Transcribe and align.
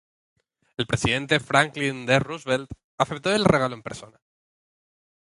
El 0.77 0.87
presidente 0.87 1.39
Franklin 1.39 2.07
D. 2.07 2.17
Roosevelt 2.17 2.71
aceptó 2.97 3.31
el 3.35 3.45
regalo 3.45 3.75
en 3.75 3.83
persona. 3.83 4.19